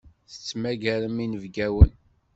[0.31, 1.91] Tettmagarem inebgawen.